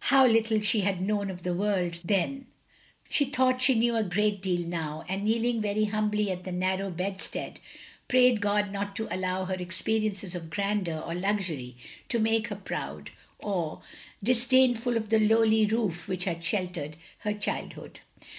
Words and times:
How 0.00 0.26
little 0.26 0.60
she 0.60 0.80
had 0.80 1.00
known 1.00 1.30
of 1.30 1.44
the 1.44 1.54
world 1.54 2.00
then! 2.04 2.44
She 3.08 3.24
thought 3.24 3.62
she 3.62 3.74
knew 3.74 3.96
a 3.96 4.04
great 4.04 4.42
deal 4.42 4.68
now, 4.68 5.02
and 5.08 5.24
kneeling 5.24 5.62
very 5.62 5.86
himibly 5.86 6.26
by 6.28 6.34
the 6.34 6.52
narrow 6.52 6.90
bedstead, 6.90 7.58
prayed 8.06 8.42
God 8.42 8.70
not 8.70 8.94
to 8.96 9.08
allow 9.10 9.46
her 9.46 9.54
experiences 9.54 10.34
of 10.34 10.50
grandeur 10.50 10.98
or 10.98 11.14
luxury 11.14 11.78
to 12.10 12.18
make 12.18 12.48
her 12.48 12.56
proud, 12.56 13.12
or 13.38 13.80
dis 14.22 14.46
148 14.46 14.48
THE 14.50 14.56
LONELY 14.58 14.58
LADY 14.58 14.66
dainful 14.66 14.96
of 14.98 15.08
the 15.08 15.34
lowly 15.34 15.64
roof 15.88 16.06
which 16.06 16.24
had 16.24 16.44
sheltered 16.44 16.96
her 17.20 17.32
childhood. 17.32 18.00